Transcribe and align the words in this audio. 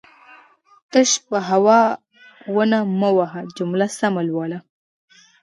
تش 0.91 1.11
په 1.27 1.37
هو 1.47 1.65
او 2.47 2.55
نه 2.71 2.79
مه 2.99 3.09
وهه 3.17 3.41
جمله 3.57 3.87
سمه 3.99 4.21
لوله 4.27 4.59